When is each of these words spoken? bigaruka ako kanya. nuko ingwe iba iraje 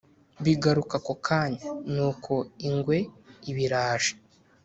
bigaruka 0.43 0.95
ako 1.01 1.13
kanya. 1.25 1.63
nuko 1.93 2.33
ingwe 2.67 2.97
iba 3.49 3.61
iraje 3.65 4.13